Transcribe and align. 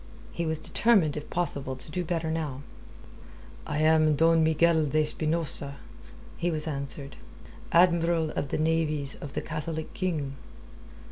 He 0.31 0.47
was 0.47 0.57
determined 0.57 1.15
if 1.15 1.29
possible 1.29 1.75
to 1.75 1.91
do 1.91 2.03
better 2.03 2.31
now. 2.31 2.63
"I 3.67 3.81
am 3.83 4.15
Don 4.15 4.43
Miguel 4.43 4.87
de 4.87 5.03
Espinosa," 5.03 5.75
he 6.37 6.49
was 6.49 6.65
answered. 6.67 7.17
"Admiral 7.71 8.31
of 8.31 8.49
the 8.49 8.57
Navies 8.57 9.13
of 9.13 9.33
the 9.33 9.41
Catholic 9.41 9.93
King." 9.93 10.37